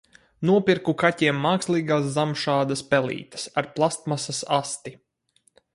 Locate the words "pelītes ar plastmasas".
2.95-4.45